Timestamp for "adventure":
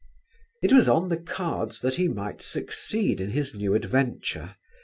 3.75-4.55